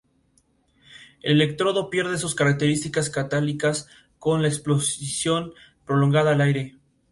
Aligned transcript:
El 1.21 1.33
electrodo 1.41 1.91
pierde 1.91 2.17
sus 2.17 2.33
características 2.33 3.11
catalíticas 3.11 3.87
con 4.17 4.41
la 4.41 4.47
exposición 4.47 5.53
prolongada 5.85 6.31
al 6.31 6.41
aire. 6.41 6.79